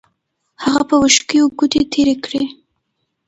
[0.63, 2.43] هغه په وښکیو ګوتې تېرې کړې.